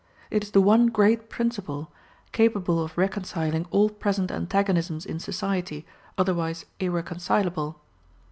It 0.31 0.41
is 0.43 0.49
the 0.49 0.61
one 0.61 0.87
great 0.87 1.29
principle, 1.29 1.91
capable 2.31 2.83
of 2.83 2.97
reconciling 2.97 3.67
all 3.69 3.87
present 3.91 4.31
antagonisms 4.31 5.05
in 5.05 5.19
society, 5.19 5.85
otherwise 6.17 6.65
irreconcilable. 6.79 7.79